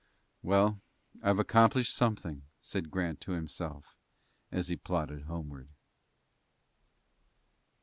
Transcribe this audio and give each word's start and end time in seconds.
"Well, 0.41 0.81
I've 1.21 1.37
accomplished 1.37 1.93
something," 1.93 2.41
said 2.59 2.89
Grant 2.89 3.21
to 3.21 3.33
himself 3.33 3.95
as 4.51 4.69
he 4.69 4.75
plodded 4.75 5.25
homeward. 5.25 5.67